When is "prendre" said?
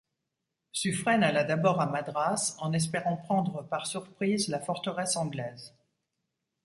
3.17-3.61